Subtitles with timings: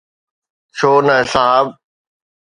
[0.77, 1.65] ڇو نه صاحب؟